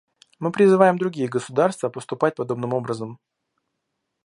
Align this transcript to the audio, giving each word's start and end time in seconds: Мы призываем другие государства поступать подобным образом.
Мы 0.39 0.51
призываем 0.51 0.97
другие 0.97 1.29
государства 1.29 1.87
поступать 1.89 2.33
подобным 2.33 2.73
образом. 2.73 3.19